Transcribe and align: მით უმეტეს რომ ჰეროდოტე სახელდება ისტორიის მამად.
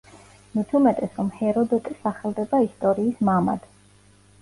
მით 0.53 0.73
უმეტეს 0.79 1.13
რომ 1.19 1.29
ჰეროდოტე 1.35 1.99
სახელდება 2.01 2.65
ისტორიის 2.71 3.25
მამად. 3.33 3.73